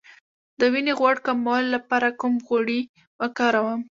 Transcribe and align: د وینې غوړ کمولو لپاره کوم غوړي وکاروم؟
د 0.59 0.61
وینې 0.73 0.93
غوړ 0.99 1.15
کمولو 1.25 1.69
لپاره 1.75 2.07
کوم 2.19 2.33
غوړي 2.47 2.81
وکاروم؟ 3.21 3.81